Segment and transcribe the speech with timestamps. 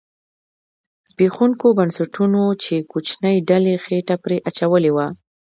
[1.09, 5.07] زبېښوونکو بنسټونو چې کوچنۍ ډلې خېټه پرې اچولې وه